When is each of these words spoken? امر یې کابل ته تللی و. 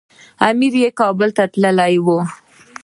امر 0.47 0.73
یې 0.83 0.89
کابل 0.99 1.29
ته 1.37 1.43
تللی 1.53 1.95
و. 2.05 2.07